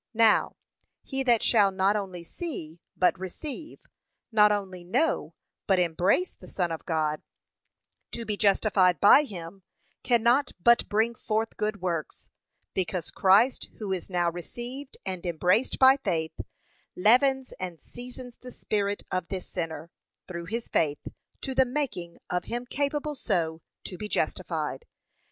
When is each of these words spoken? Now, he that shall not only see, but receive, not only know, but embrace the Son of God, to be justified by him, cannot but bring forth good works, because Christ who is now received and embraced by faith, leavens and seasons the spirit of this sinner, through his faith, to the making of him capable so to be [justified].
Now, 0.15 0.55
he 1.03 1.21
that 1.21 1.43
shall 1.43 1.69
not 1.69 1.95
only 1.95 2.23
see, 2.23 2.79
but 2.97 3.19
receive, 3.19 3.77
not 4.31 4.51
only 4.51 4.83
know, 4.83 5.35
but 5.67 5.77
embrace 5.77 6.33
the 6.33 6.47
Son 6.49 6.71
of 6.71 6.87
God, 6.87 7.21
to 8.11 8.25
be 8.25 8.35
justified 8.35 8.99
by 8.99 9.25
him, 9.25 9.61
cannot 10.01 10.53
but 10.59 10.89
bring 10.89 11.13
forth 11.13 11.55
good 11.55 11.83
works, 11.83 12.29
because 12.73 13.11
Christ 13.11 13.69
who 13.77 13.91
is 13.91 14.09
now 14.09 14.31
received 14.31 14.97
and 15.05 15.23
embraced 15.23 15.77
by 15.77 15.97
faith, 15.97 16.33
leavens 16.95 17.51
and 17.59 17.79
seasons 17.79 18.33
the 18.41 18.49
spirit 18.49 19.03
of 19.11 19.27
this 19.27 19.47
sinner, 19.47 19.91
through 20.27 20.45
his 20.45 20.67
faith, 20.67 21.07
to 21.41 21.53
the 21.53 21.63
making 21.63 22.17
of 22.27 22.45
him 22.45 22.65
capable 22.65 23.13
so 23.13 23.61
to 23.83 23.99
be 23.99 24.09
[justified]. 24.09 24.87